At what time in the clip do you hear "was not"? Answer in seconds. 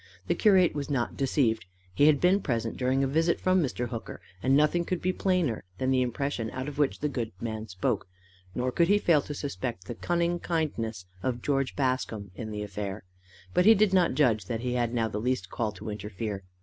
0.73-1.15